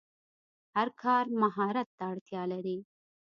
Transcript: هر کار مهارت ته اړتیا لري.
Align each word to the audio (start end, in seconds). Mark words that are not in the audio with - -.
هر 0.75 0.87
کار 1.03 1.25
مهارت 1.41 1.87
ته 1.97 2.03
اړتیا 2.11 2.43
لري. 2.51 2.77